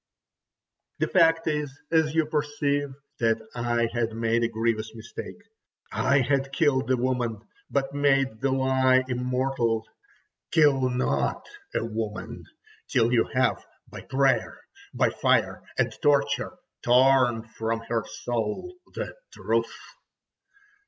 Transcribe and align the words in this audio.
The 0.97 1.07
fact 1.07 1.45
is, 1.45 1.79
as 1.91 2.15
you 2.15 2.25
perceive, 2.25 2.89
that 3.19 3.37
I 3.53 3.87
had 3.93 4.13
made 4.13 4.43
a 4.43 4.47
grievous 4.47 4.95
mistake. 4.95 5.37
I 5.91 6.21
had 6.21 6.51
killed 6.51 6.87
the 6.87 6.97
woman, 6.97 7.41
but 7.69 7.93
made 7.93 8.41
the 8.41 8.49
lie 8.49 9.03
immortal. 9.07 9.83
Kill 10.49 10.89
not 10.89 11.45
a 11.75 11.85
woman 11.85 12.45
till 12.87 13.13
you 13.13 13.25
have, 13.35 13.63
by 13.91 14.01
prayer, 14.01 14.61
by 14.91 15.11
fire, 15.11 15.61
and 15.77 15.91
torture, 16.01 16.57
torn 16.81 17.43
from 17.47 17.81
her 17.81 18.03
soul 18.07 18.75
the 18.95 19.15
truth! 19.31 19.77